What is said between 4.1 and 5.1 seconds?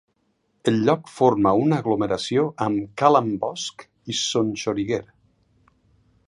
i Son Xoriguer.